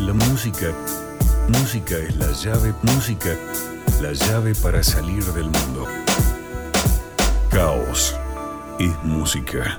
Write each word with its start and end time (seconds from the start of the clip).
La 0.00 0.14
música, 0.14 0.72
música 1.48 1.98
es 1.98 2.16
la 2.16 2.32
llave, 2.32 2.72
música, 2.82 3.36
la 4.00 4.12
llave 4.12 4.54
para 4.54 4.82
salir 4.82 5.22
del 5.34 5.44
mundo. 5.44 5.86
Caos 7.50 8.16
es 8.78 9.04
música. 9.04 9.78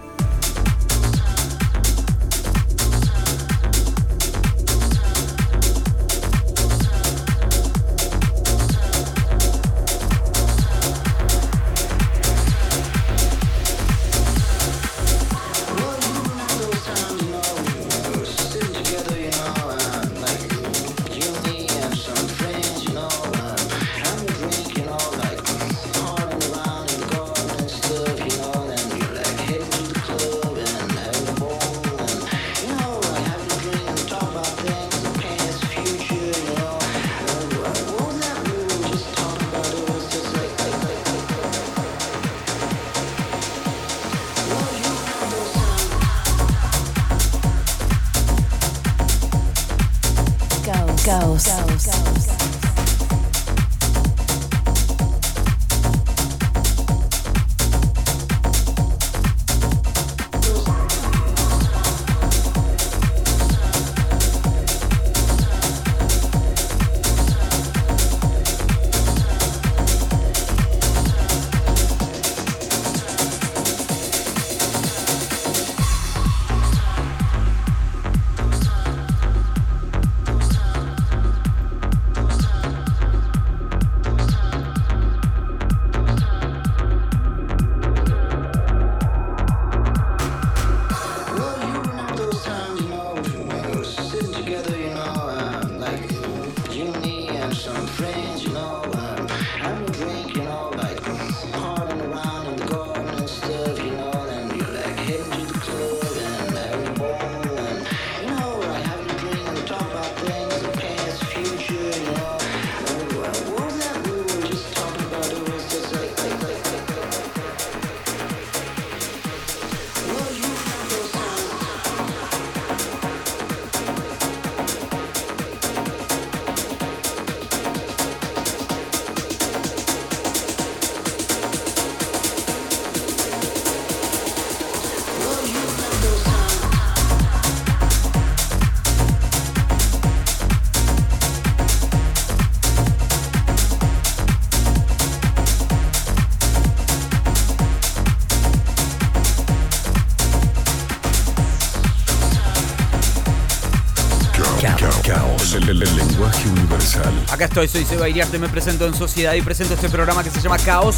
Acá 157.42 157.48
estoy, 157.48 157.68
soy 157.68 157.86
Seba 157.86 158.08
Iriarte, 158.08 158.38
me 158.38 158.48
presento 158.50 158.86
en 158.86 158.94
Sociedad 158.94 159.34
y 159.34 159.42
presento 159.42 159.74
este 159.74 159.90
programa 159.90 160.24
que 160.24 160.30
se 160.30 160.40
llama 160.40 160.60
Caos, 160.60 160.98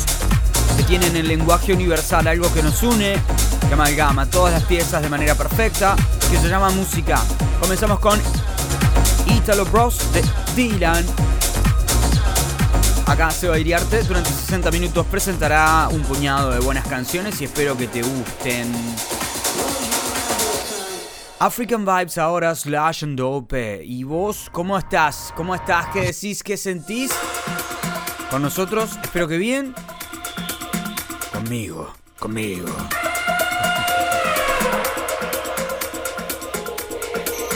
que 0.75 0.83
tiene 0.83 1.07
en 1.07 1.15
el 1.15 1.25
lenguaje 1.25 1.71
universal 1.71 2.27
algo 2.27 2.53
que 2.53 2.61
nos 2.61 2.83
une, 2.83 3.15
que 3.65 3.73
amalgama 3.73 4.25
todas 4.25 4.51
las 4.51 4.63
piezas 4.63 5.01
de 5.01 5.07
manera 5.07 5.35
perfecta, 5.35 5.95
que 6.29 6.37
se 6.37 6.49
llama 6.49 6.69
música. 6.71 7.23
Comenzamos 7.61 7.97
con 7.99 8.19
Italo 9.27 9.63
Bros 9.63 9.97
de 10.11 10.21
Dylan. 10.53 11.05
Acá 13.05 13.31
Seba 13.31 13.57
Iriarte 13.57 14.03
durante 14.03 14.29
60 14.29 14.69
minutos 14.71 15.05
presentará 15.05 15.87
un 15.89 16.01
puñado 16.01 16.51
de 16.51 16.59
buenas 16.59 16.85
canciones 16.85 17.39
y 17.39 17.45
espero 17.45 17.77
que 17.77 17.87
te 17.87 18.01
gusten. 18.01 18.69
African 21.39 21.85
Vibes 21.85 22.17
ahora 22.17 22.55
slash 22.55 23.03
dope. 23.05 23.83
¿Y 23.83 24.03
vos 24.03 24.49
cómo 24.51 24.77
estás? 24.77 25.33
¿Cómo 25.35 25.53
estás? 25.55 25.87
¿Qué 25.87 26.01
decís? 26.01 26.43
¿Qué 26.43 26.57
sentís? 26.57 27.11
Con 28.29 28.41
nosotros, 28.41 28.97
espero 29.03 29.27
que 29.27 29.37
bien. 29.37 29.75
Conmigo, 31.31 31.93
conmigo. 32.19 32.67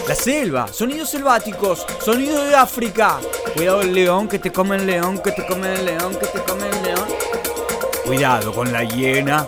La 0.07 0.15
selva, 0.15 0.67
sonidos 0.67 1.09
selváticos, 1.09 1.85
sonido 2.03 2.45
de 2.45 2.55
África. 2.55 3.19
Cuidado 3.55 3.81
el 3.81 3.93
león 3.93 4.27
que 4.27 4.39
te 4.39 4.51
come 4.51 4.77
el 4.77 4.85
león, 4.85 5.19
que 5.19 5.31
te 5.31 5.45
come 5.45 5.73
el 5.73 5.85
león, 5.85 6.15
que 6.15 6.27
te 6.27 6.43
come 6.43 6.69
el 6.69 6.83
león. 6.83 7.07
Cuidado 8.05 8.53
con 8.53 8.71
la 8.71 8.83
hiena. 8.83 9.47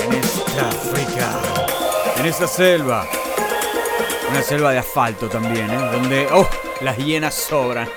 En 0.00 0.12
esta 0.14 0.68
África 0.68 1.57
en 2.18 2.26
esta 2.26 2.46
selva. 2.46 3.06
Una 4.30 4.42
selva 4.42 4.72
de 4.72 4.78
asfalto 4.78 5.28
también, 5.28 5.70
¿eh? 5.70 5.78
Donde, 5.92 6.28
oh, 6.32 6.48
las 6.80 6.96
hienas 6.98 7.34
sobran. 7.34 7.88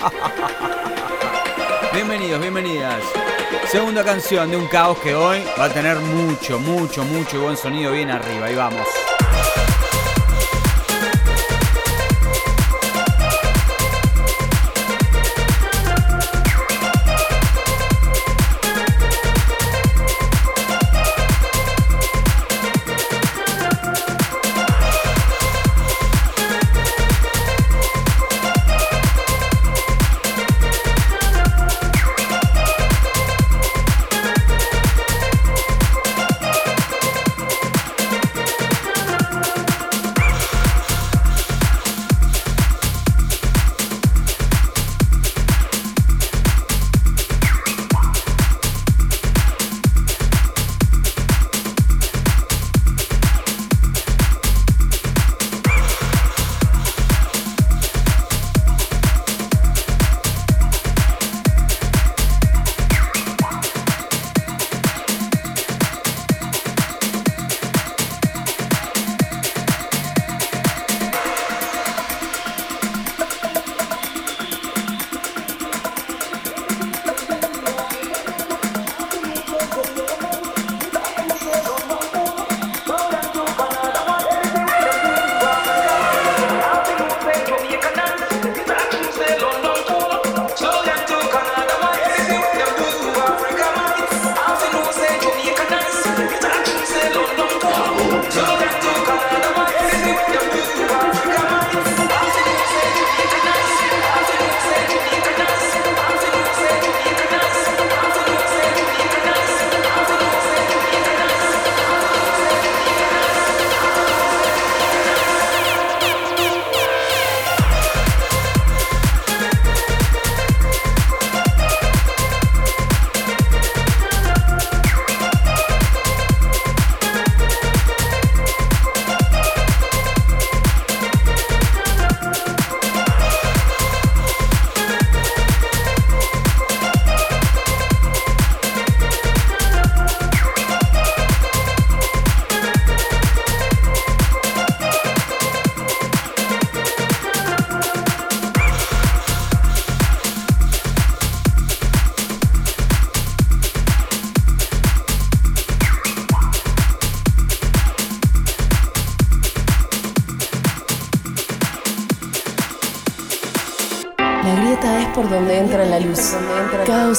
bienvenidos, 1.93 2.39
bienvenidas. 2.39 3.03
Segunda 3.67 4.03
canción 4.03 4.49
de 4.51 4.57
un 4.57 4.67
caos 4.67 4.97
que 4.99 5.15
hoy 5.15 5.43
va 5.59 5.65
a 5.65 5.69
tener 5.69 5.97
mucho, 5.99 6.59
mucho, 6.59 7.03
mucho 7.03 7.41
buen 7.41 7.57
sonido 7.57 7.91
bien 7.91 8.09
arriba. 8.11 8.45
Ahí 8.45 8.55
vamos. 8.55 8.87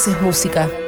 Caos 0.03 0.09
es 0.09 0.21
música. 0.21 0.82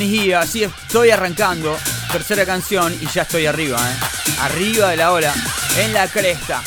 Me 0.00 0.34
así 0.34 0.62
estoy 0.64 1.10
arrancando. 1.10 1.76
Tercera 2.10 2.46
canción 2.46 2.96
y 3.00 3.06
ya 3.06 3.22
estoy 3.22 3.44
arriba, 3.44 3.78
¿eh? 3.78 3.94
Arriba 4.40 4.88
de 4.88 4.96
la 4.96 5.12
ola, 5.12 5.34
en 5.76 5.92
la 5.92 6.08
cresta. 6.08 6.62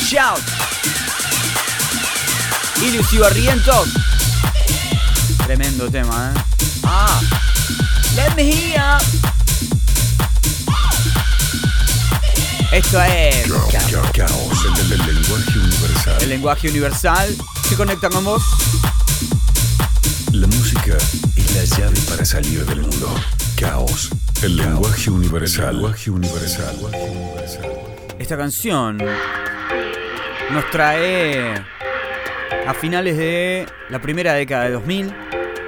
Shout. 0.00 0.42
Ilusivo 2.82 3.22
Barrientos. 3.22 3.88
Tremendo 5.46 5.88
tema, 5.88 6.32
¿eh? 6.34 6.40
Ah. 6.82 7.20
Let 8.16 8.34
me 8.34 8.42
hear. 8.42 9.23
Esto 12.74 13.00
es. 13.02 13.52
Caos, 14.12 14.66
el, 14.66 14.92
el 14.92 15.06
lenguaje 15.06 15.58
universal. 15.60 16.22
El 16.22 16.28
lenguaje 16.28 16.68
universal. 16.68 17.36
¿Se 17.68 17.76
conecta 17.76 18.10
con 18.10 18.24
vos? 18.24 18.42
La 20.32 20.48
música 20.48 20.96
la 21.54 21.64
llave 21.64 21.96
para 22.08 22.24
salir 22.24 22.66
del 22.66 22.80
mundo. 22.80 23.14
Caos. 23.56 24.10
El 24.42 24.56
lenguaje 24.56 25.08
universal. 25.08 25.76
lenguaje 25.76 26.10
universal. 26.10 26.76
Esta 28.18 28.36
canción 28.36 28.98
nos 30.50 30.70
trae 30.72 31.54
a 32.66 32.74
finales 32.74 33.16
de 33.16 33.66
la 33.88 34.02
primera 34.02 34.32
década 34.32 34.64
de 34.64 34.72
2000, 34.72 35.14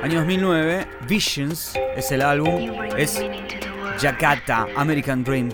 año 0.03 0.19
2009. 0.19 0.89
Visions 1.07 1.71
es 1.97 2.11
el 2.11 2.23
álbum, 2.23 2.73
es 2.97 3.23
Jakarta, 4.01 4.67
American 4.77 5.23
Dream. 5.23 5.51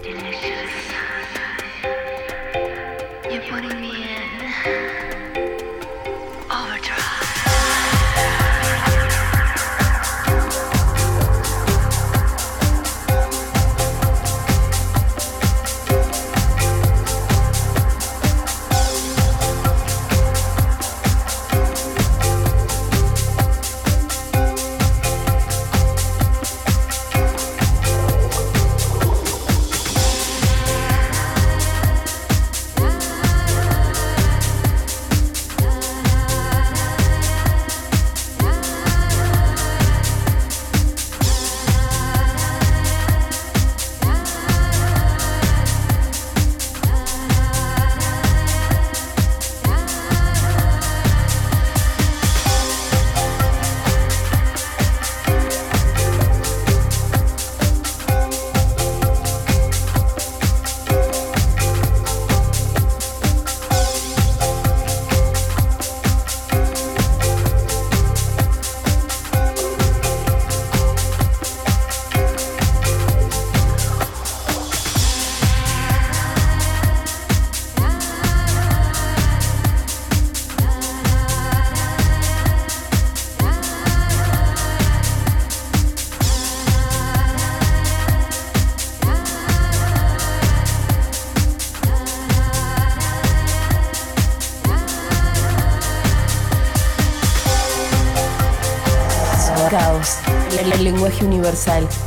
Universal. 101.43 102.02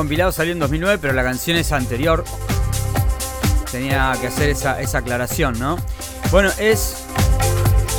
Compilado 0.00 0.32
salió 0.32 0.54
en 0.54 0.58
2009, 0.58 0.98
pero 0.98 1.12
la 1.12 1.22
canción 1.22 1.58
es 1.58 1.72
anterior. 1.72 2.24
Tenía 3.70 4.14
que 4.18 4.28
hacer 4.28 4.48
esa, 4.48 4.80
esa 4.80 4.98
aclaración, 4.98 5.58
¿no? 5.58 5.76
Bueno, 6.30 6.50
es 6.58 7.04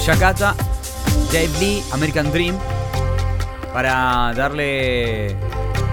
Yakata, 0.03 0.55
Dave 1.31 1.51
Lee, 1.59 1.83
American 1.91 2.31
Dream, 2.31 2.57
para 3.71 4.33
darle, 4.35 5.35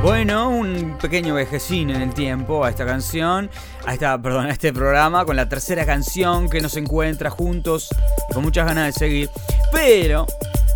bueno, 0.03 0.49
un 0.49 0.97
pequeño 0.99 1.35
vejecín 1.35 1.91
en 1.91 2.01
el 2.01 2.15
tiempo 2.15 2.65
a 2.65 2.71
esta 2.71 2.87
canción, 2.87 3.51
a 3.85 3.93
esta, 3.93 4.17
perdón, 4.17 4.47
a 4.47 4.51
este 4.51 4.73
programa, 4.73 5.27
con 5.27 5.37
la 5.37 5.47
tercera 5.47 5.85
canción 5.85 6.49
que 6.49 6.63
nos 6.63 6.75
encuentra 6.79 7.29
juntos 7.29 7.91
con 8.33 8.43
muchas 8.43 8.67
ganas 8.67 8.87
de 8.87 8.93
seguir. 8.93 9.31
Pero 9.73 10.27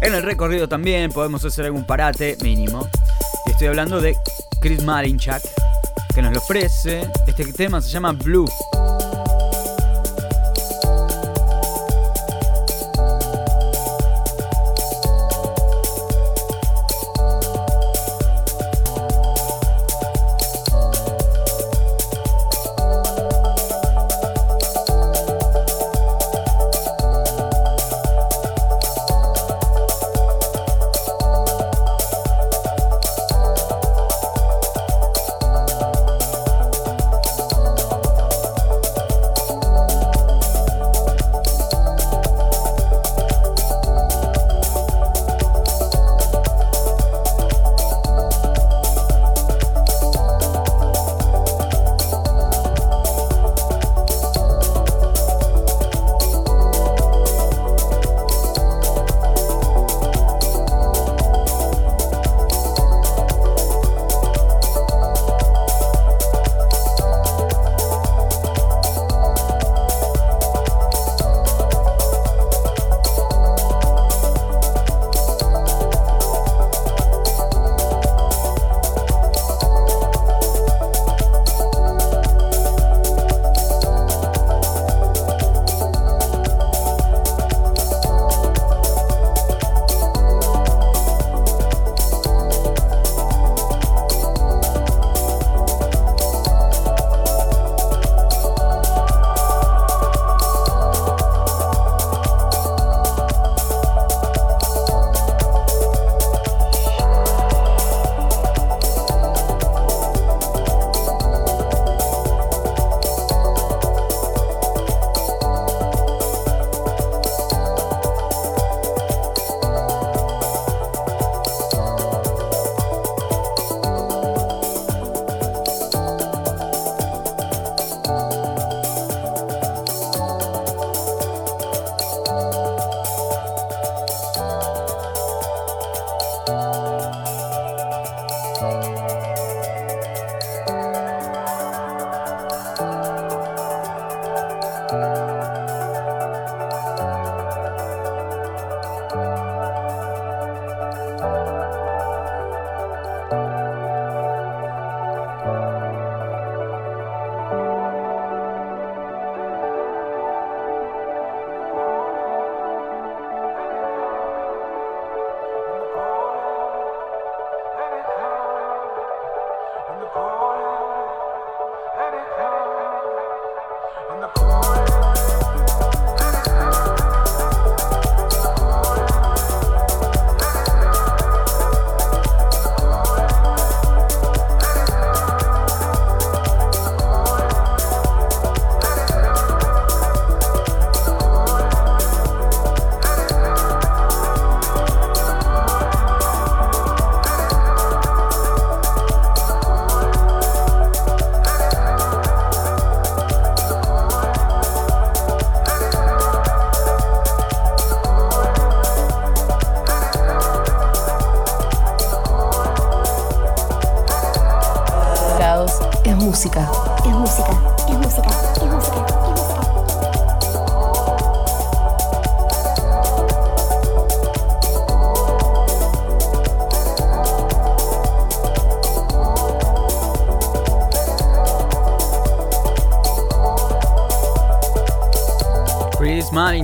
en 0.02 0.14
el 0.14 0.22
recorrido 0.24 0.68
también 0.68 1.10
podemos 1.10 1.42
hacer 1.42 1.64
algún 1.64 1.86
parate 1.86 2.36
mínimo. 2.42 2.86
Estoy 3.46 3.68
hablando 3.68 4.02
de 4.02 4.14
Chris 4.62 4.84
Marinchak, 4.84 5.42
que 6.14 6.22
nos 6.22 6.32
lo 6.32 6.38
ofrece. 6.38 7.00
Este 7.26 7.52
tema 7.52 7.80
se 7.80 7.90
llama 7.90 8.12
Blue. 8.12 8.46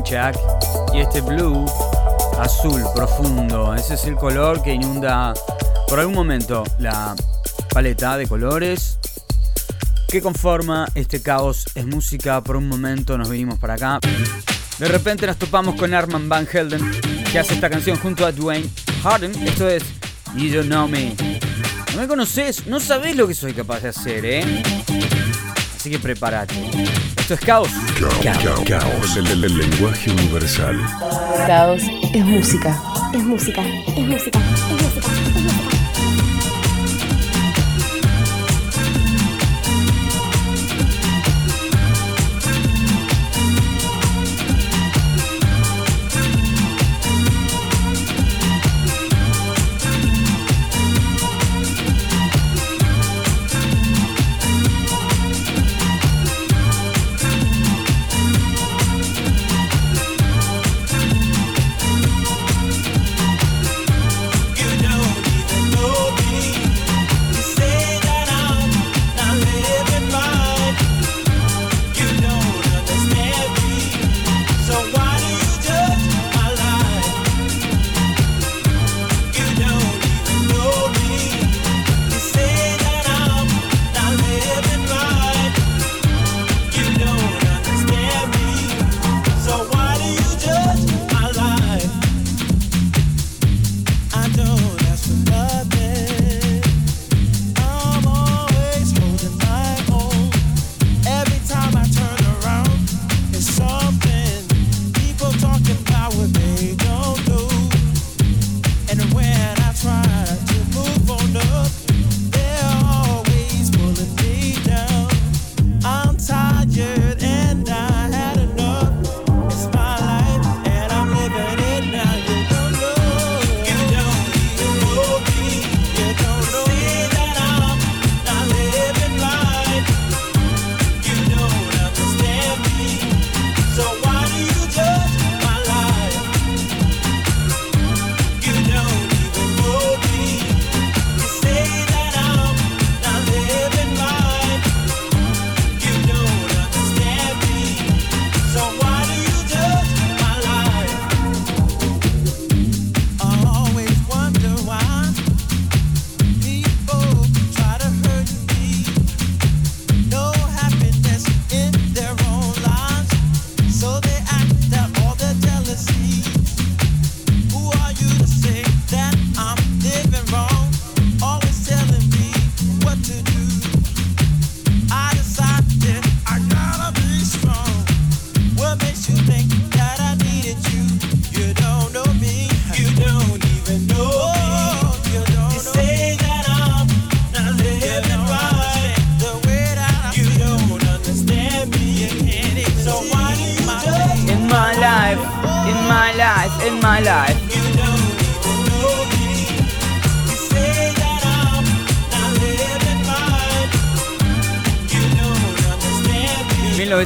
Malinchak 0.08 0.36
y 0.94 1.00
este 1.00 1.20
blue 1.20 1.66
azul 2.38 2.82
profundo. 2.94 3.74
Ese 3.74 3.94
es 3.94 4.04
el 4.04 4.14
color 4.14 4.62
que 4.62 4.72
inunda 4.72 5.34
por 5.88 6.00
algún 6.00 6.14
momento 6.14 6.64
la 6.78 7.14
paleta 7.72 8.16
de 8.16 8.26
colores 8.26 8.98
que 10.08 10.22
conforma 10.22 10.86
este 10.94 11.20
caos. 11.22 11.66
Es 11.74 11.86
música. 11.86 12.42
Por 12.42 12.56
un 12.56 12.68
momento 12.68 13.18
nos 13.18 13.28
vinimos 13.28 13.58
para 13.58 13.74
acá. 13.74 14.00
De 14.78 14.88
repente 14.88 15.26
nos 15.26 15.36
topamos 15.36 15.74
con 15.76 15.92
Arman 15.92 16.28
Van 16.28 16.46
Helden 16.46 16.80
que 17.30 17.38
hace 17.38 17.54
esta 17.54 17.68
canción 17.68 17.98
junto 17.98 18.24
a 18.24 18.32
Dwayne 18.32 18.68
Harden. 19.02 19.32
Esto 19.46 19.68
es 19.68 19.82
You 20.34 20.54
Don't 20.54 20.68
Know 20.68 20.88
Me. 20.88 21.14
No 21.94 22.00
me 22.00 22.08
conoces, 22.08 22.66
no 22.66 22.80
sabés 22.80 23.16
lo 23.16 23.26
que 23.26 23.34
soy 23.34 23.52
capaz 23.52 23.80
de 23.80 23.88
hacer, 23.88 24.24
¿eh? 24.24 24.62
Así 25.76 25.90
que 25.90 25.98
prepárate. 25.98 26.54
Esto 27.28 27.34
es 27.34 27.40
caos. 27.44 27.68
Caos, 28.22 28.60
caos, 28.66 29.16
el, 29.18 29.26
el- 29.26 29.44
el 29.44 29.58
lenguaje 29.58 30.10
universal. 30.10 30.80
Caos 31.46 31.82
es 32.14 32.24
música. 32.24 32.74
Es 33.12 33.22
música, 33.22 33.60
es 33.66 33.98
música, 33.98 34.40
es 34.40 34.82
música, 34.82 35.08
es 35.36 35.42
música. 35.42 35.77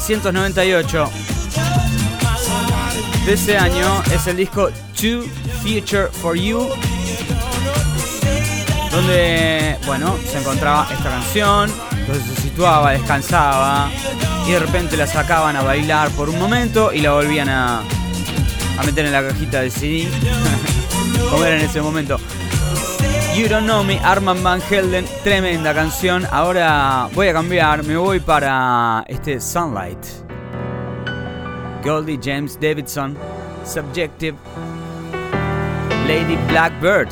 1998 0.08 1.10
de 3.24 3.32
ese 3.34 3.56
año 3.56 4.02
es 4.12 4.26
el 4.26 4.36
disco 4.36 4.68
To 4.68 5.22
Future 5.62 6.08
for 6.08 6.36
You, 6.36 6.68
donde, 8.90 9.78
bueno, 9.86 10.16
se 10.28 10.38
encontraba 10.38 10.88
esta 10.90 11.08
canción, 11.08 11.70
donde 12.08 12.20
se 12.20 12.42
situaba, 12.42 12.90
descansaba, 12.90 13.90
y 14.48 14.50
de 14.50 14.58
repente 14.58 14.96
la 14.96 15.06
sacaban 15.06 15.54
a 15.54 15.62
bailar 15.62 16.10
por 16.10 16.28
un 16.28 16.38
momento 16.38 16.92
y 16.92 17.00
la 17.00 17.12
volvían 17.12 17.48
a, 17.48 17.82
a 18.78 18.82
meter 18.84 19.06
en 19.06 19.12
la 19.12 19.22
cajita 19.22 19.60
de 19.60 19.70
CD, 19.70 20.08
como 21.30 21.44
era 21.44 21.56
en 21.56 21.62
ese 21.62 21.80
momento. 21.80 22.18
You 23.34 23.48
Don't 23.48 23.64
Know 23.64 23.82
Me, 23.82 23.98
Arman 24.00 24.42
Van 24.42 24.60
Helden, 24.60 25.06
tremenda 25.24 25.72
canción. 25.72 26.26
Ahora 26.30 27.08
voy 27.14 27.28
a 27.28 27.32
cambiar, 27.32 27.82
me 27.82 27.96
voy 27.96 28.20
para 28.20 29.04
este 29.08 29.40
Sunlight. 29.40 30.04
Goldie 31.82 32.20
James 32.22 32.60
Davidson, 32.60 33.16
Subjective, 33.64 34.36
Lady 36.06 36.36
Blackbird. 36.48 37.08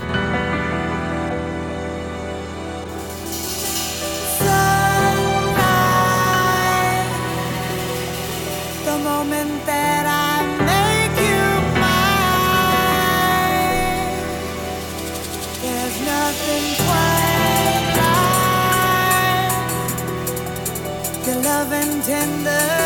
Love 22.01 22.09
and 22.09 22.80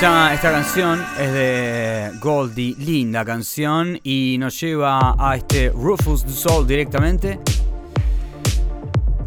esta 0.00 0.52
canción, 0.52 1.04
es 1.18 1.32
de 1.32 2.12
Goldie, 2.20 2.76
linda 2.78 3.24
canción 3.24 3.98
y 4.04 4.36
nos 4.38 4.60
lleva 4.60 5.16
a 5.18 5.34
este 5.34 5.70
Rufus 5.70 6.24
du 6.24 6.30
Sol 6.30 6.68
directamente. 6.68 7.40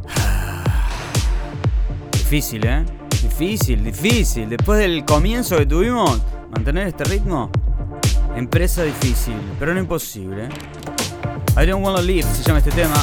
Difícil, 2.14 2.66
¿eh? 2.66 2.86
Difícil, 3.22 3.84
difícil. 3.84 4.48
Después 4.48 4.80
del 4.80 5.04
comienzo 5.04 5.58
que 5.58 5.66
tuvimos, 5.66 6.22
mantener 6.52 6.88
este 6.88 7.04
ritmo, 7.04 7.52
empresa 8.38 8.84
difícil, 8.84 9.36
pero 9.60 9.74
no 9.74 9.82
imposible. 9.82 10.46
¿eh? 10.46 10.50
I 11.62 11.66
don't 11.66 11.86
wanna 11.86 12.02
leave 12.02 12.24
se 12.24 12.44
llama 12.44 12.60
este 12.60 12.72
tema. 12.72 12.96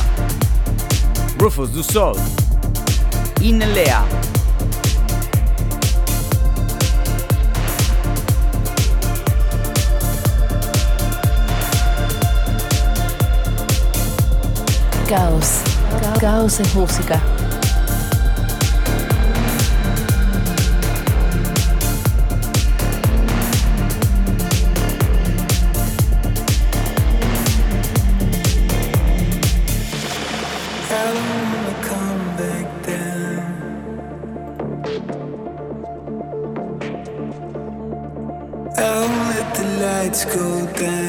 Rufus 1.38 1.74
du 1.74 1.82
Sol. 1.82 2.16
Inelea. 3.42 4.06
Caos. 15.08 15.62
Caos 16.20 16.60
es 16.60 16.74
música. 16.74 17.18
I 38.80 40.10
don't 40.10 40.78
wanna 40.80 41.07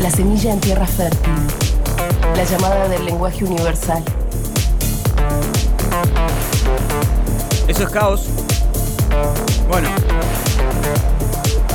La 0.00 0.10
semilla 0.10 0.52
en 0.52 0.60
tierra 0.60 0.86
fértil. 0.86 1.32
La 2.36 2.44
llamada 2.44 2.88
del 2.88 3.04
lenguaje 3.04 3.44
universal. 3.44 4.02
Eso 7.66 7.82
es 7.82 7.88
caos. 7.90 8.28
Bueno, 9.68 9.88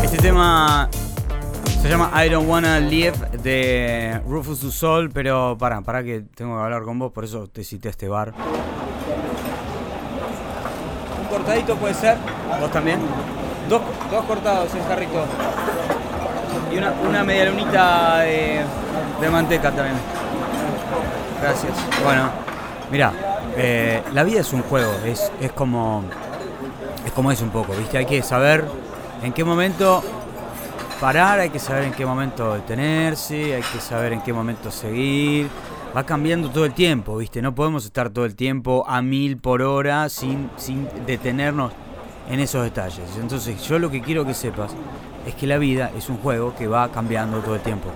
este 0.02 0.18
tema 0.18 0.90
se 1.82 1.90
llama 1.90 2.12
I 2.26 2.30
Don't 2.30 2.50
Wanna 2.50 2.80
Live 2.80 3.38
de 3.44 4.22
Rufus 4.26 4.62
Du 4.62 4.72
Sol, 4.72 5.12
pero 5.14 5.58
para, 5.60 5.82
para 5.82 6.04
que 6.04 6.22
tengo 6.34 6.56
que 6.56 6.64
hablar 6.64 6.84
con 6.84 6.98
vos, 6.98 7.12
por 7.12 7.26
eso 7.26 7.48
te 7.48 7.64
cité 7.64 7.90
este 7.90 8.08
bar. 8.08 8.34
Un 11.22 11.28
cortadito 11.28 11.76
puede 11.76 11.94
ser, 11.94 12.18
vos 12.60 12.72
también. 12.72 13.00
Dos, 13.70 13.82
dos 14.10 14.26
cortados 14.26 14.74
el 14.74 14.88
carrito. 14.88 15.26
Y 16.74 16.78
una, 16.78 17.24
media 17.24 17.46
lunita 17.46 18.20
de, 18.20 19.30
manteca 19.32 19.72
también. 19.72 19.96
Gracias. 21.42 21.74
Bueno, 22.04 22.30
mira, 22.92 23.14
la 24.12 24.24
vida 24.24 24.42
es 24.42 24.52
un 24.54 24.64
juego, 24.64 24.92
es, 25.06 25.32
es 25.40 25.52
como 25.52 26.04
es 27.06 27.12
como 27.12 27.32
es 27.32 27.42
un 27.42 27.50
poco, 27.50 27.74
¿viste? 27.74 27.98
Hay 27.98 28.06
que 28.06 28.22
saber 28.22 28.66
en 29.22 29.34
qué 29.34 29.44
momento 29.44 30.02
parar, 31.00 31.40
hay 31.40 31.50
que 31.50 31.60
saber 31.60 31.84
en 31.84 31.92
qué 31.92 32.06
momento 32.06 32.54
detenerse, 32.54 33.56
hay 33.56 33.62
que 33.62 33.80
saber 33.80 34.14
en 34.14 34.22
qué 34.22 34.34
momento 34.34 34.72
seguir. 34.72 35.50
Va 35.96 36.04
cambiando 36.06 36.50
todo 36.50 36.66
el 36.66 36.74
tiempo, 36.74 37.18
¿viste? 37.18 37.42
No 37.42 37.54
podemos 37.54 37.86
estar 37.86 38.10
todo 38.10 38.26
el 38.26 38.36
tiempo 38.36 38.84
a 38.88 39.02
mil 39.02 39.38
por 39.38 39.62
hora 39.62 40.10
sin, 40.10 40.50
sin 40.58 40.88
detenernos 41.06 41.72
en 42.30 42.40
esos 42.40 42.64
detalles. 42.64 43.06
Entonces, 43.20 43.62
yo 43.68 43.78
lo 43.78 43.92
que 43.92 44.02
quiero 44.02 44.26
que 44.26 44.34
sepas 44.34 44.72
es 45.28 45.36
que 45.36 45.48
la 45.48 45.58
vida 45.58 45.92
es 45.98 46.10
un 46.10 46.18
juego 46.18 46.56
que 46.56 46.68
va 46.68 46.92
cambiando 46.92 47.40
todo 47.40 47.56
el 47.56 47.62
tiempo. 47.62 47.90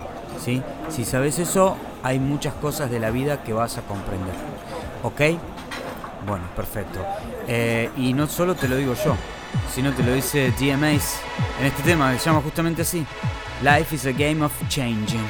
¿sí? 0.44 0.62
Si 0.90 1.06
sabes 1.06 1.40
eso, 1.40 1.78
hay 2.04 2.20
muchas 2.20 2.54
cosas 2.56 2.90
de 2.90 3.00
la 3.00 3.12
vida 3.12 3.44
que 3.44 3.54
vas 3.54 3.78
a 3.78 3.82
comprender. 3.82 4.34
¿Ok? 5.04 5.40
Bueno, 6.26 6.46
perfecto. 6.56 7.00
Eh, 7.48 7.90
y 7.98 8.13
no 8.13 8.28
solo 8.28 8.56
te 8.56 8.68
lo 8.68 8.76
digo 8.76 8.94
yo, 8.94 9.16
sino 9.74 9.94
te 9.94 10.04
lo 10.04 10.13
dice 10.13 10.52
DMAs 10.60 11.22
en 11.60 11.66
este 11.68 11.84
tema 11.84 12.12
que 12.12 12.20
se 12.20 12.26
llama 12.26 12.42
justamente 12.42 12.82
así. 12.82 13.06
Life 13.62 13.96
is 13.96 14.06
a 14.06 14.12
game 14.12 14.44
of 14.44 14.52
changing. 14.68 15.26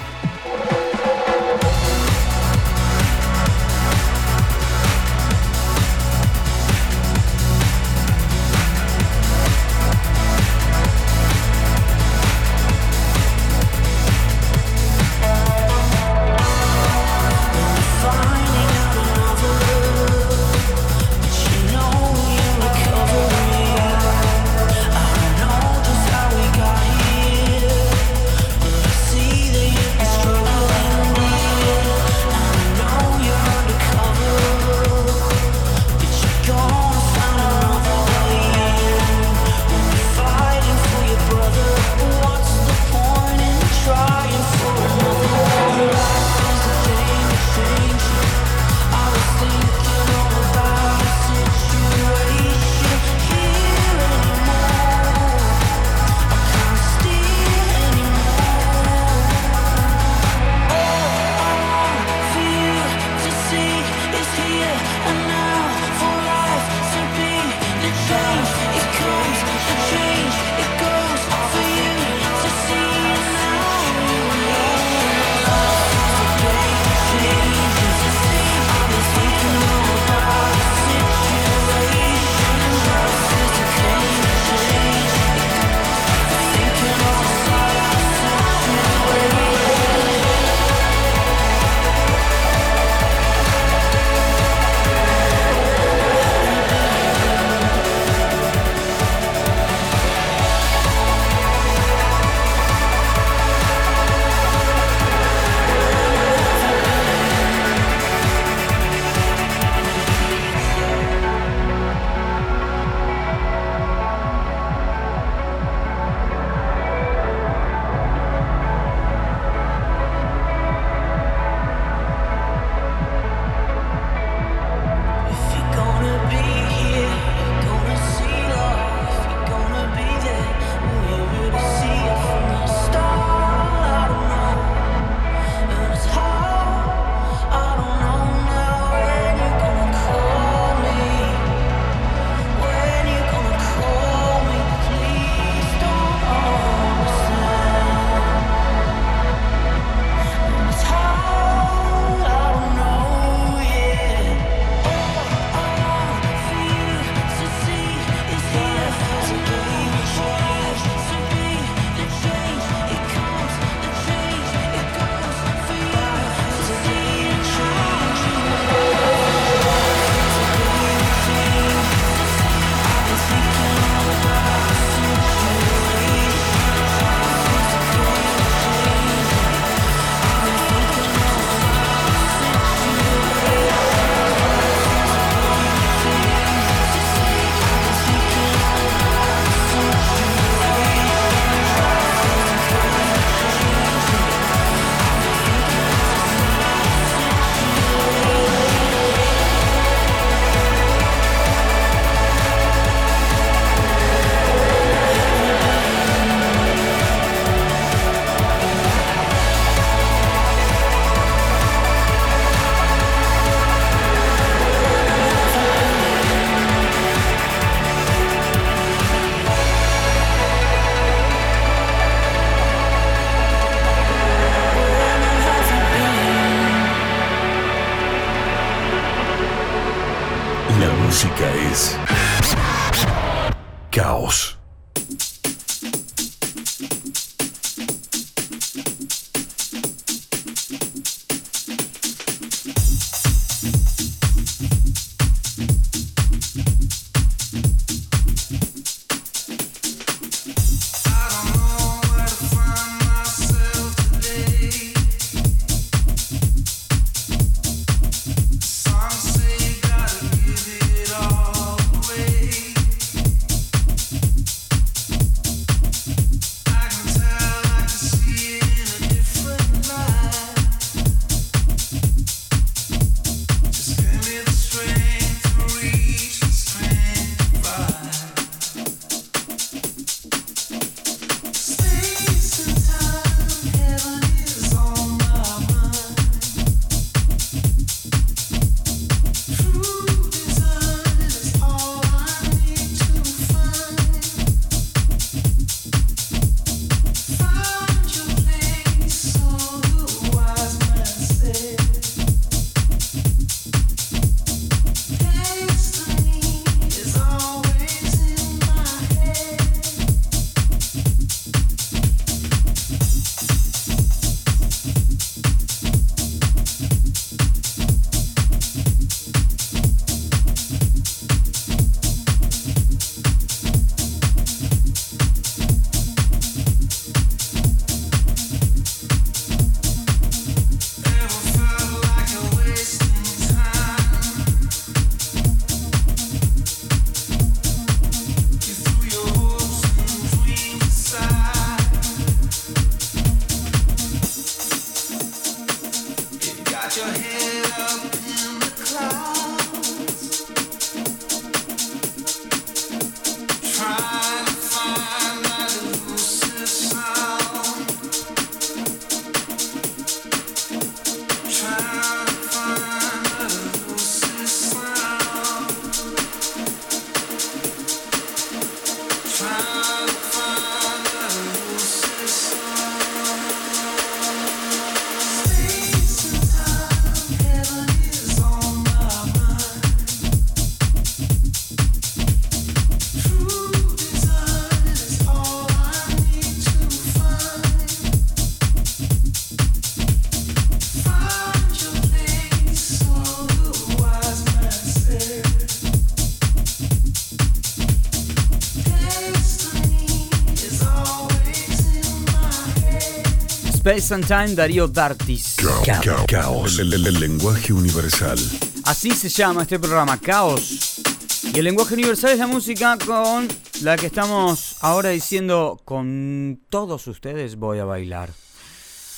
Space 403.98 404.14
and 404.14 404.28
Time 404.28 404.54
Darío 404.56 404.88
Dartis. 404.88 405.56
Ca- 405.84 406.00
ca- 406.02 406.26
Caos. 406.28 406.78
El, 406.78 406.94
el- 406.94 407.08
el 407.08 407.20
lenguaje 407.20 407.74
universal. 407.74 408.38
Así 408.84 409.10
se 409.12 409.28
llama 409.28 409.64
este 409.64 409.80
programa, 409.80 410.20
Caos. 410.20 411.00
Y 411.44 411.58
el 411.58 411.66
lenguaje 411.66 411.96
universal 411.96 412.32
es 412.32 412.38
la 412.40 412.46
música 412.48 412.96
con 413.04 413.48
la 413.82 413.96
que 413.96 414.06
estamos 414.06 414.76
ahora 414.82 415.10
diciendo 415.10 415.82
con 415.84 416.60
todos 416.70 417.08
ustedes 417.08 417.56
voy 417.56 417.80
a 417.80 417.86
bailar. 417.86 418.30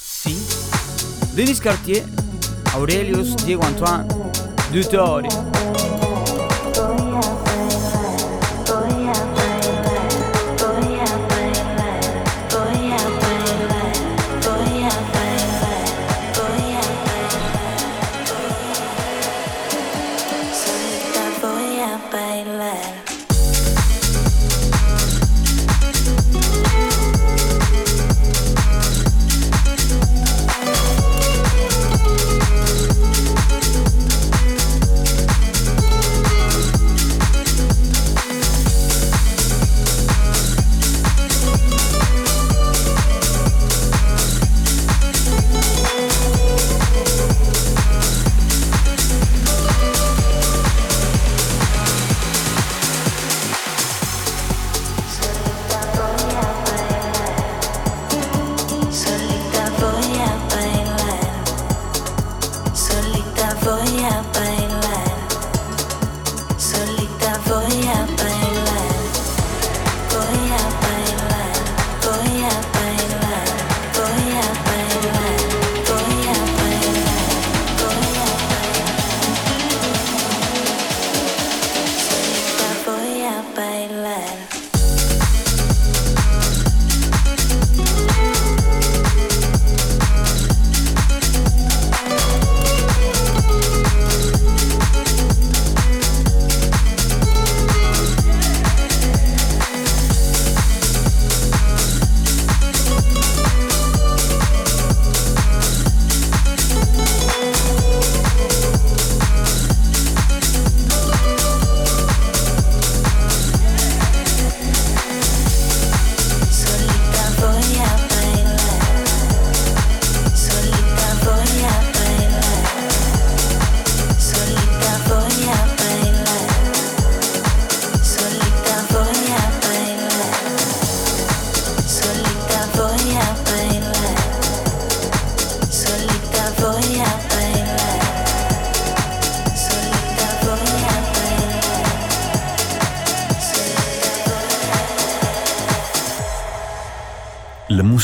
Sí. 0.01 0.37
Denis 1.35 1.59
Cartier, 1.59 2.05
Aurelius, 2.73 3.35
Diego 3.45 3.65
Antoine, 3.65 4.07
Dutori. 4.71 5.27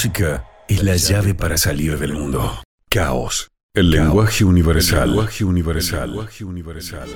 Música 0.05 0.45
es 0.67 0.83
la 0.83 0.95
llave 0.97 1.33
para 1.33 1.57
salir 1.57 1.97
del 1.97 2.13
mundo. 2.13 2.61
Caos. 2.89 3.49
El 3.73 3.89
lenguaje 3.89 4.43
universal. 4.43 5.03
El 5.03 5.09
lenguaje 5.09 5.43
universal. 5.43 6.03
El 6.03 6.09
lenguaje 6.11 6.43
universal. 6.43 7.09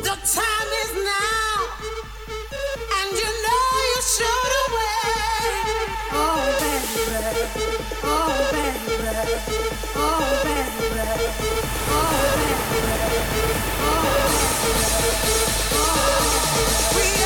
The 16.92 17.19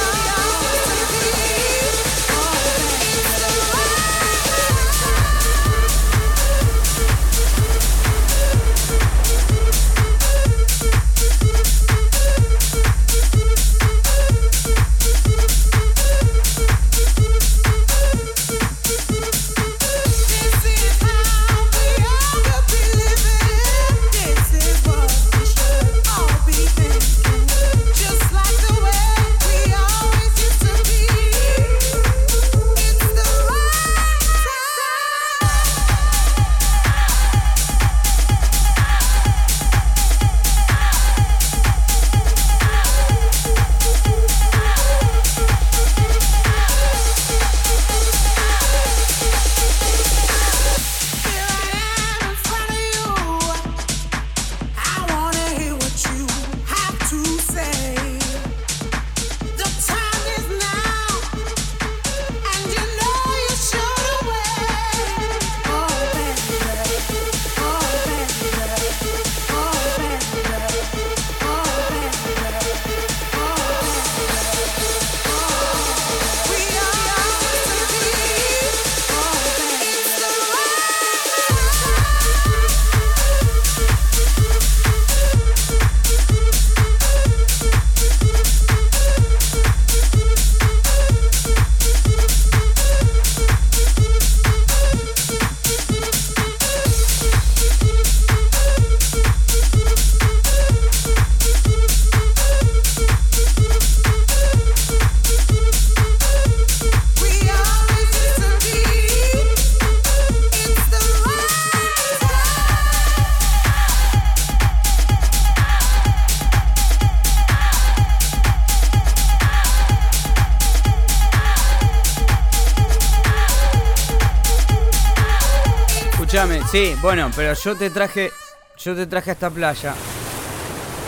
sí, 126.74 126.98
bueno, 127.04 127.30
pero 127.36 127.54
yo 127.54 127.76
te 127.76 127.92
traje. 127.92 128.32
Yo 128.80 128.96
te 128.96 129.06
traje 129.06 129.30
a 129.30 129.34
esta 129.34 129.52
playa. 129.52 129.94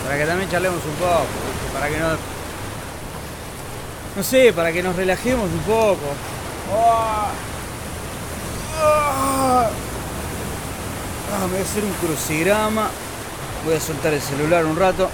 Para 0.04 0.18
que 0.18 0.26
también 0.26 0.50
charlemos 0.50 0.80
un 0.86 0.94
poco. 0.94 1.26
Para 1.74 1.90
que 1.90 1.98
no. 1.98 2.10
No 4.16 4.24
sé, 4.24 4.54
para 4.54 4.72
que 4.72 4.84
nos 4.84 4.96
relajemos 4.96 5.50
un 5.50 5.60
poco. 5.62 6.14
Me 11.42 11.48
voy 11.48 11.60
a 11.60 11.62
hacer 11.64 11.84
un 11.84 11.94
crucigrama. 11.94 12.90
Voy 13.66 13.74
a 13.74 13.80
soltar 13.80 14.14
el 14.14 14.22
celular 14.22 14.66
un 14.66 14.78
rato. 14.78 15.10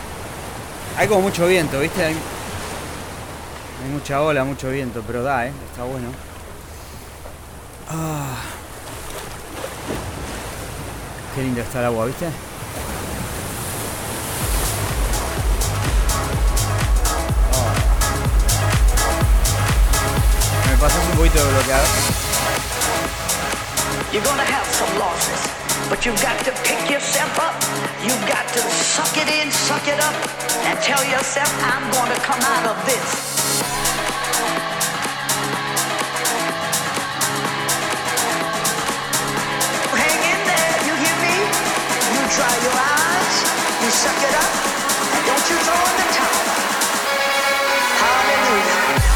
Hay 0.98 1.08
como 1.08 1.22
mucho 1.22 1.48
viento, 1.48 1.80
¿viste? 1.80 2.04
Hay, 2.04 2.14
hay 2.14 3.92
mucha 3.94 4.22
ola, 4.22 4.44
mucho 4.44 4.70
viento, 4.70 5.02
pero 5.08 5.24
da, 5.24 5.48
¿eh? 5.48 5.54
Está 5.72 5.84
bueno. 5.84 6.10
Ah. 7.90 8.61
Qué 11.34 11.44
linda 11.44 11.64
agua, 11.86 12.06
¿viste? 12.08 12.28
Oh. 17.54 17.72
¿Me 20.70 20.76
pasas 20.78 21.00
un 21.10 21.16
poquito 21.16 21.38
de 21.38 21.52
bloqueador? 21.54 21.88
You're 24.12 24.22
gonna 24.26 24.44
have 24.44 24.68
some 24.76 25.00
losses, 25.00 25.48
but 25.90 26.06
you've 26.06 26.22
got 26.22 26.38
to 26.44 26.52
pick 26.68 26.92
yourself 26.92 27.40
up. 27.40 27.56
You've 28.04 28.28
got 28.28 28.46
to 28.52 28.60
suck 28.60 29.16
it 29.16 29.30
in, 29.32 29.50
suck 29.52 29.88
it 29.88 30.04
up, 30.04 30.14
and 30.66 30.78
tell 30.82 31.02
yourself, 31.06 31.48
I'm 31.64 31.90
gonna 31.94 32.20
come 32.28 32.42
out 32.42 32.76
of 32.76 32.86
this. 32.86 33.31
Hallelujah. 48.02 49.11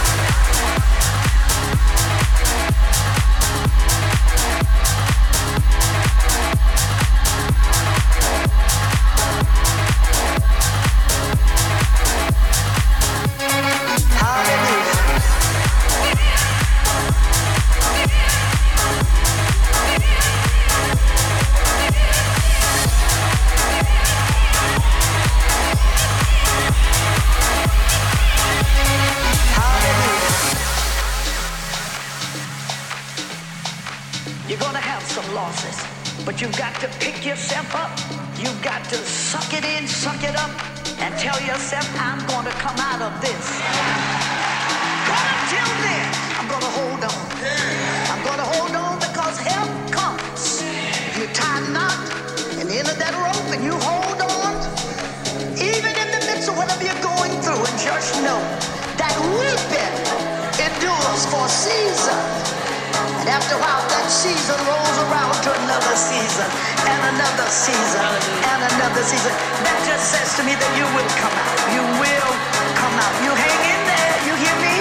After 63.35 63.59
a 63.59 63.61
while, 63.61 63.83
that 63.91 64.07
season 64.07 64.55
rolls 64.63 64.97
around 65.11 65.35
to 65.43 65.51
another 65.51 65.95
season, 65.99 66.47
and 66.87 67.01
another 67.19 67.47
season, 67.51 67.99
and 68.47 68.59
another 68.79 69.03
season. 69.03 69.31
That 69.59 69.75
just 69.83 70.07
says 70.07 70.39
to 70.39 70.41
me 70.47 70.55
that 70.55 70.71
you 70.79 70.87
will 70.95 71.11
come 71.19 71.35
out. 71.35 71.59
You 71.75 71.83
will 71.99 72.31
come 72.79 72.95
out. 72.95 73.13
You 73.27 73.35
hang 73.35 73.61
in 73.75 73.81
there. 73.91 74.15
You 74.23 74.33
hear 74.39 74.55
me? 74.63 74.75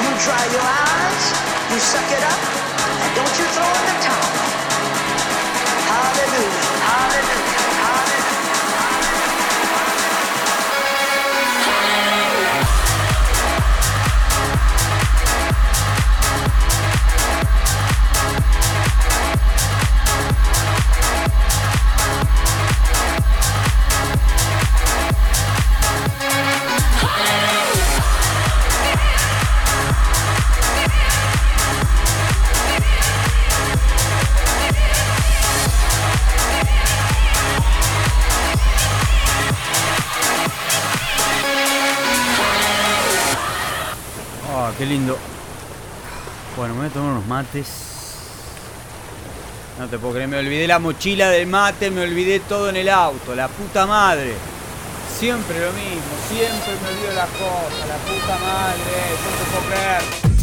You 0.00 0.10
dry 0.24 0.44
your 0.48 0.64
eyes. 0.64 1.24
You 1.76 1.78
suck 1.78 2.08
it 2.08 2.24
up. 2.24 2.40
And 3.04 3.10
don't 3.20 3.34
you 3.36 3.46
throw 3.52 3.68
in 3.68 3.84
the 3.84 3.96
towel. 4.00 4.32
Hallelujah. 5.84 6.56
Hallelujah. 6.88 7.44
Hallelujah. 7.44 7.63
Unos 47.24 47.28
mates. 47.28 47.66
No 49.78 49.88
te 49.88 49.98
puedo 49.98 50.14
creer, 50.14 50.28
me 50.28 50.38
olvidé 50.38 50.66
la 50.66 50.78
mochila 50.78 51.30
del 51.30 51.46
mate, 51.46 51.90
me 51.90 52.02
olvidé 52.02 52.40
todo 52.40 52.68
en 52.68 52.76
el 52.76 52.88
auto, 52.88 53.34
la 53.34 53.48
puta 53.48 53.86
madre. 53.86 54.34
Siempre 55.18 55.58
lo 55.60 55.72
mismo, 55.72 56.02
siempre 56.28 56.74
me 56.82 56.88
olvido 56.88 57.12
las 57.14 57.28
cosas, 57.30 57.88
la 57.88 57.96
puta 57.96 58.38
madre, 58.38 58.78
no 59.22 59.38
te 59.38 59.50
puedo 59.50 59.66
creer. 59.68 60.33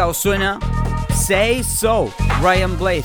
Caos 0.00 0.16
suena 0.16 0.58
Say 1.14 1.62
So, 1.62 2.10
Ryan 2.40 2.78
Blade. 2.78 3.04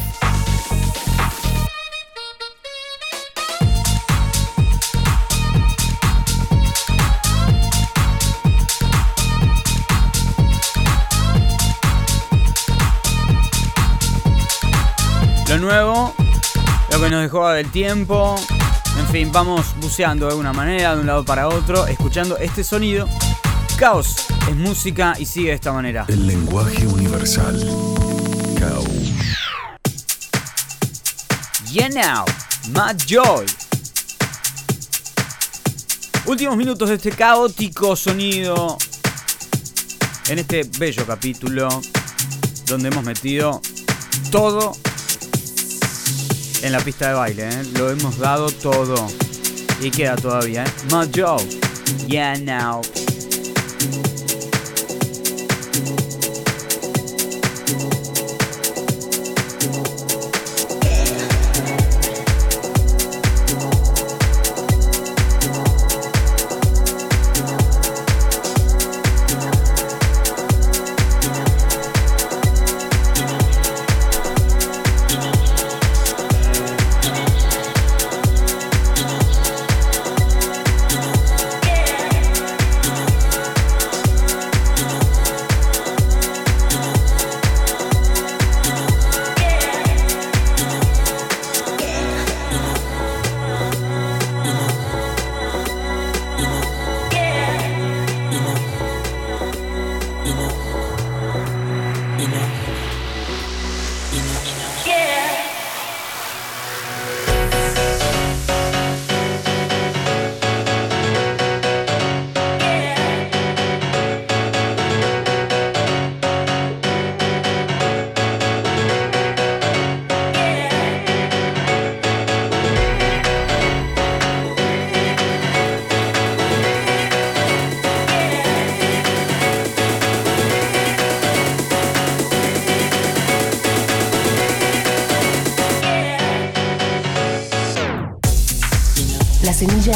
Lo 15.50 15.58
nuevo, 15.58 16.14
lo 16.92 17.02
que 17.02 17.10
nos 17.10 17.24
dejó 17.24 17.50
del 17.50 17.70
tiempo. 17.72 18.38
En 18.98 19.08
fin, 19.08 19.34
vamos 19.34 19.76
buceando 19.82 20.28
de 20.28 20.32
alguna 20.32 20.54
manera, 20.54 20.96
de 20.96 21.02
un 21.02 21.08
lado 21.08 21.26
para 21.26 21.50
otro, 21.50 21.88
escuchando 21.88 22.38
este 22.38 22.64
sonido. 22.64 23.06
Caos 23.78 24.16
es 24.48 24.56
música 24.56 25.16
y 25.18 25.26
sigue 25.26 25.50
de 25.50 25.56
esta 25.56 25.72
manera. 25.72 26.06
El 26.08 26.28
lenguaje 26.28 26.86
universal. 26.88 27.60
Caos. 28.60 28.88
Yeah 31.72 31.90
Now, 31.90 32.26
Matt 32.72 33.04
Joy. 33.06 33.46
Últimos 36.26 36.58
minutos 36.58 36.90
de 36.90 36.96
este 36.96 37.12
caótico 37.12 37.96
sonido 37.96 38.78
en 40.28 40.40
este 40.40 40.64
bello 40.80 41.06
capítulo 41.06 41.70
donde 42.66 42.90
hemos 42.90 43.04
metido 43.04 43.62
todo 44.32 44.76
en 46.64 46.72
la 46.72 46.80
pista 46.80 47.10
de 47.10 47.14
baile. 47.14 47.50
¿eh? 47.50 47.64
Lo 47.78 47.92
hemos 47.92 48.18
dado 48.18 48.50
todo 48.50 49.08
y 49.82 49.92
queda 49.92 50.16
todavía. 50.16 50.64
¿eh? 50.64 50.72
Matt 50.92 51.16
Joy, 51.16 51.60
Yeah 52.08 52.38
Now. 52.38 52.82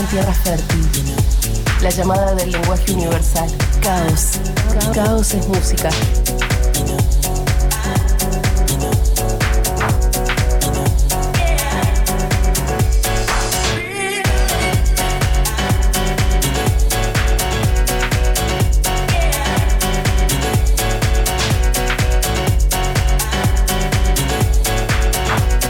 Tierra 0.10 0.34
fértil. 0.34 0.88
La 1.82 1.90
llamada 1.90 2.34
del 2.34 2.52
lenguaje 2.52 2.92
universal. 2.94 3.50
Caos. 3.82 4.40
Caos 4.94 5.34
es 5.34 5.48
música. 5.48 5.90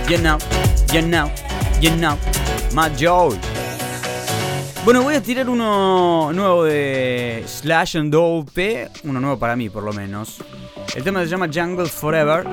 You 0.08 0.18
know, 0.18 0.40
you 0.92 1.02
know, 1.02 1.30
you 1.80 1.92
know, 1.92 2.18
my 2.74 2.90
joy. 2.96 3.49
Bueno, 4.92 5.04
voy 5.04 5.14
a 5.14 5.22
tirar 5.22 5.48
uno 5.48 6.32
nuevo 6.34 6.64
de 6.64 7.44
Slash 7.46 7.96
and 7.98 8.12
Dope, 8.12 8.90
uno 9.04 9.20
nuevo 9.20 9.38
para 9.38 9.56
mí 9.56 9.70
por 9.70 9.84
lo 9.84 9.94
menos. 9.94 10.38
El 10.96 11.04
tema 11.04 11.20
se 11.20 11.28
llama 11.28 11.48
Jungle 11.54 11.86
Forever. 11.86 12.44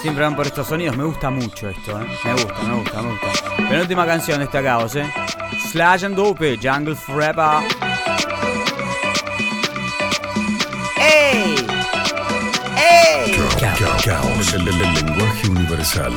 Siempre 0.00 0.24
van 0.24 0.34
por 0.34 0.46
estos 0.46 0.66
sonidos, 0.66 0.96
me 0.96 1.04
gusta 1.04 1.28
mucho 1.28 1.68
esto, 1.68 2.00
¿eh? 2.00 2.06
me 2.24 2.32
gusta, 2.32 2.62
me 2.62 2.74
gusta, 2.76 3.02
me 3.02 3.10
gusta. 3.10 3.28
Penúltima 3.68 4.06
canción 4.06 4.38
de 4.38 4.44
este 4.46 4.62
caos, 4.62 4.96
¿eh? 4.96 5.12
Slash 5.70 6.06
and 6.06 6.16
Dope, 6.16 6.56
Jungle 6.56 6.94
Forever. 6.96 7.58
¡Ey! 10.96 11.54
¡Ey! 12.78 13.36
Ca- 13.60 13.74
ca- 13.78 14.02
Caos, 14.02 14.54
el- 14.54 14.66
el 14.66 14.78
lenguaje 14.94 15.48
universal. 15.50 16.14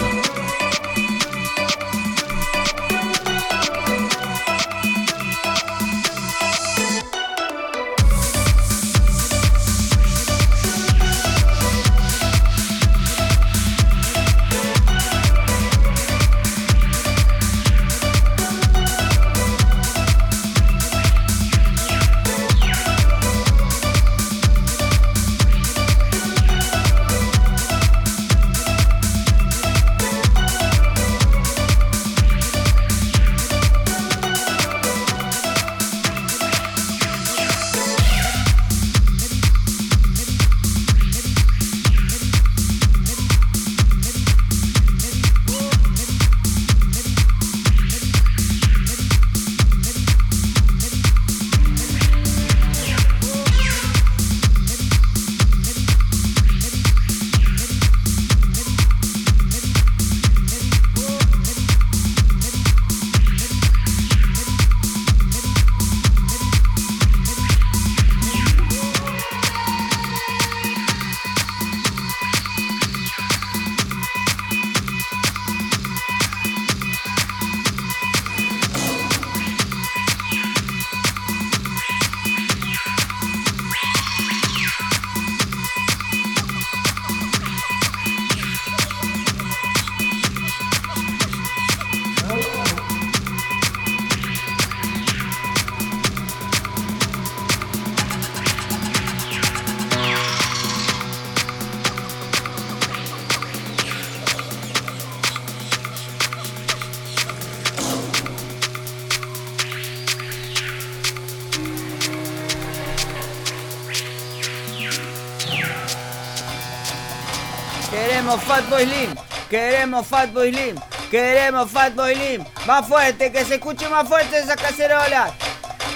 Fatboy 118.47 118.85
Slim, 118.85 119.13
queremos 119.49 120.07
Fatboy 120.07 120.53
Slim, 120.53 120.79
queremos 121.11 121.69
Fatboy 121.69 122.15
Slim. 122.15 122.45
Más 122.65 122.87
fuerte, 122.87 123.29
que 123.29 123.43
se 123.43 123.55
escuche 123.55 123.89
más 123.89 124.07
fuerte 124.07 124.39
esa 124.39 124.55
cacerola. 124.55 125.33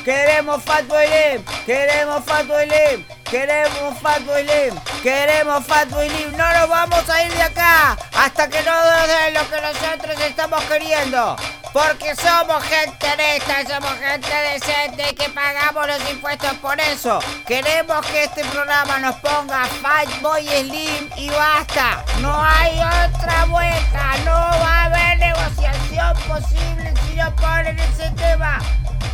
Queremos 0.03 0.61
Fatboy 0.61 1.07
Slim, 1.07 1.45
queremos 1.65 2.25
Fatboy 2.25 2.67
Slim, 2.67 3.05
queremos 3.23 3.97
Fatboy 3.99 4.43
Slim, 4.43 4.79
queremos 5.01 5.65
Fatboy 5.65 6.09
Slim. 6.09 6.31
No 6.35 6.53
nos 6.53 6.67
vamos 6.67 7.09
a 7.09 7.23
ir 7.23 7.31
de 7.31 7.41
acá 7.41 7.97
hasta 8.13 8.49
que 8.49 8.61
no 8.63 8.71
nos 8.73 9.07
den 9.07 9.33
lo 9.33 9.49
que 9.49 9.61
nosotros 9.61 10.21
estamos 10.27 10.63
queriendo. 10.65 11.37
Porque 11.73 12.13
somos 12.17 12.61
gente 12.65 13.07
honesta, 13.07 13.63
somos 13.65 13.97
gente 13.97 14.27
decente 14.27 15.09
y 15.09 15.15
que 15.15 15.29
pagamos 15.29 15.87
los 15.87 16.09
impuestos 16.09 16.53
por 16.55 16.77
eso. 16.81 17.19
Queremos 17.47 18.05
que 18.07 18.25
este 18.25 18.43
programa 18.45 18.99
nos 18.99 19.15
ponga 19.17 19.65
Fatboy 19.81 20.45
Slim 20.47 21.09
y 21.15 21.29
basta. 21.29 22.03
No 22.19 22.43
hay 22.43 22.77
otra 22.77 23.45
vuelta, 23.45 24.17
no 24.25 24.31
va 24.31 24.81
a 24.81 24.85
haber 24.85 25.19
negociación 25.19 26.17
posible 26.27 26.93
si 27.07 27.15
no 27.15 27.33
ponen 27.37 27.79
ese 27.79 28.09
tema. 28.17 28.59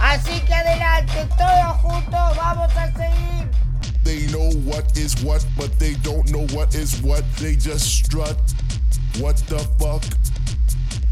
Así 0.01 0.39
que 0.41 0.53
adelante, 0.53 1.27
todos 1.37 1.77
juntos 1.81 2.37
vamos 2.37 2.75
a 2.75 2.91
seguir. 2.93 3.51
They 4.03 4.25
know 4.31 4.49
what 4.65 4.97
is 4.97 5.15
what, 5.23 5.45
but 5.55 5.77
they 5.77 5.93
don't 6.01 6.27
know 6.31 6.47
what 6.57 6.73
is 6.73 7.01
what. 7.03 7.23
They 7.37 7.55
just 7.55 8.05
strut. 8.05 8.37
What 9.19 9.37
the 9.47 9.59
fuck? 9.77 10.03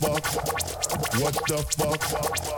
Fuck? 0.00 0.24
What 1.20 1.34
the 1.46 1.58
fuck? 1.76 2.49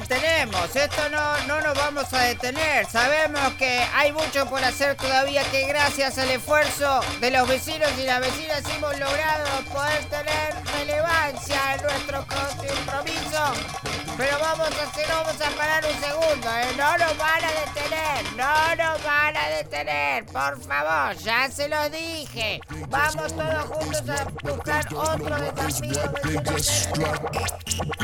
Mantenemos, 0.00 0.76
esto 0.76 1.08
no, 1.08 1.38
no 1.46 1.58
nos 1.62 1.74
vamos 1.74 2.12
a 2.12 2.20
detener. 2.24 2.84
Sabemos 2.84 3.54
que 3.54 3.80
hay 3.94 4.12
mucho 4.12 4.44
por 4.44 4.62
hacer 4.62 4.94
todavía, 4.94 5.42
que 5.44 5.66
gracias 5.66 6.18
al 6.18 6.30
esfuerzo 6.30 7.00
de 7.18 7.30
los 7.30 7.48
vecinos 7.48 7.88
y 7.98 8.02
las 8.02 8.20
vecinas 8.20 8.62
hemos 8.76 8.92
logrado 8.98 9.46
poder 9.72 10.04
tener 10.04 10.54
relevancia 10.78 11.76
en 11.76 11.82
nuestro 11.82 12.26
compromiso. 12.26 13.85
Pero 14.16 14.38
vamos 14.40 14.68
a 14.70 14.82
hacer, 14.82 15.06
vamos 15.08 15.40
a 15.40 15.50
parar 15.50 15.84
un 15.84 16.00
segundo, 16.00 16.48
¿eh? 16.48 16.74
no 16.76 16.96
nos 16.96 17.18
van 17.18 17.44
a 17.44 17.52
detener, 17.52 18.24
no 18.34 18.76
nos 18.76 19.04
van 19.04 19.36
a 19.36 19.48
detener, 19.50 20.24
por 20.26 20.58
favor, 20.62 21.16
ya 21.18 21.50
se 21.50 21.68
lo 21.68 21.90
dije. 21.90 22.60
Vamos 22.88 23.36
todos 23.36 23.64
juntos 23.66 24.02
a 24.08 24.24
buscar 24.42 24.94
otro 24.94 25.36
desafío. 25.36 26.00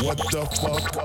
What 0.02 0.18
the 0.30 0.46
fuck? 0.56 1.02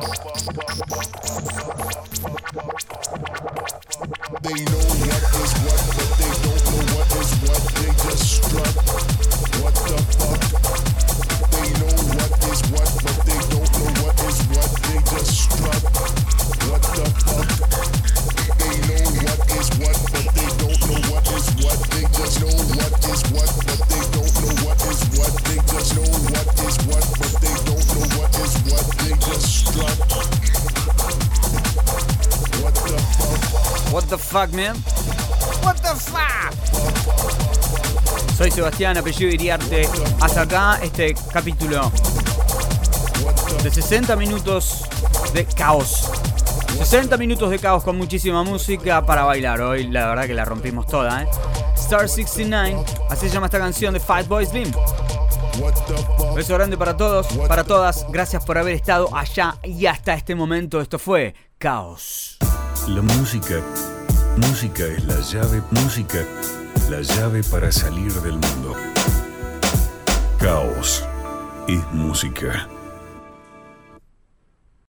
The 34.08 34.18
fuck, 34.18 34.54
man? 34.54 34.76
What 35.64 35.78
the 35.82 35.96
fuck? 35.96 36.54
Soy 38.38 38.52
Sebastián, 38.52 38.98
apellido 38.98 39.32
Iriarte. 39.32 39.90
Hasta 40.22 40.42
acá 40.42 40.80
este 40.82 41.16
capítulo 41.34 41.92
de 43.64 43.72
60 43.72 44.16
minutos 44.16 44.84
de 45.34 45.46
caos. 45.46 46.12
60 46.78 47.18
minutos 47.18 47.50
de 47.50 47.60
caos 47.60 47.84
con 47.84 47.98
muchísima 47.98 48.44
música 48.44 49.06
para 49.06 49.24
bailar. 49.24 49.62
Hoy 49.62 49.88
la 49.88 50.08
verdad 50.08 50.28
que 50.28 50.34
la 50.34 50.46
rompimos 50.46 50.86
toda, 50.86 51.24
¿eh? 51.24 51.28
Star 51.76 52.08
69, 52.08 52.84
así 53.10 53.28
se 53.28 53.34
llama 53.34 53.48
esta 53.48 53.60
canción 53.60 53.94
de 53.94 54.00
Fight 54.00 54.28
Boys 54.28 54.50
Slim. 54.50 54.72
Beso 56.36 56.54
grande 56.54 56.78
para 56.78 56.96
todos, 56.96 57.28
para 57.48 57.64
todas. 57.64 58.06
Gracias 58.10 58.46
por 58.46 58.58
haber 58.58 58.76
estado 58.76 59.10
allá 59.16 59.56
y 59.64 59.88
hasta 59.88 60.14
este 60.14 60.36
momento. 60.36 60.80
Esto 60.82 61.00
fue 61.00 61.34
Caos. 61.58 62.38
La 62.88 63.02
música. 63.02 63.62
Música 64.38 64.86
es 64.86 65.04
la 65.06 65.20
llave. 65.20 65.64
Música. 65.72 66.20
La 66.92 67.02
llave 67.02 67.42
para 67.44 67.72
salir 67.72 68.14
del 68.22 68.34
mundo. 68.34 68.76
Caos 70.38 71.04
es 71.68 71.84
música. 71.92 72.70